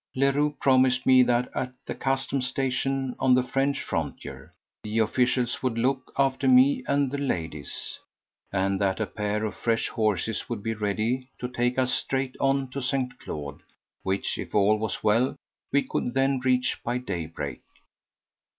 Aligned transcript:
Leroux 0.15 0.55
promised 0.59 1.05
me 1.05 1.21
that 1.21 1.51
at 1.53 1.73
the 1.85 1.93
customs 1.93 2.47
station 2.47 3.15
on 3.19 3.35
the 3.35 3.43
French 3.43 3.83
frontier 3.83 4.51
the 4.83 4.97
officials 4.97 5.61
would 5.61 5.77
look 5.77 6.11
after 6.17 6.47
me 6.47 6.83
and 6.87 7.11
the 7.11 7.19
ladies, 7.19 7.99
and 8.51 8.81
that 8.81 8.99
a 8.99 9.05
pair 9.05 9.45
of 9.45 9.53
fresh 9.55 9.89
horses 9.89 10.49
would 10.49 10.63
be 10.63 10.73
ready 10.73 11.29
to 11.37 11.47
take 11.47 11.77
us 11.77 11.93
straight 11.93 12.35
on 12.39 12.67
to 12.71 12.81
St. 12.81 13.19
Claude, 13.19 13.61
which, 14.01 14.39
if 14.39 14.55
all 14.55 14.79
was 14.79 15.03
well, 15.03 15.35
we 15.71 15.83
could 15.83 16.15
then 16.15 16.39
reach 16.39 16.79
by 16.83 16.97
daybreak. 16.97 17.61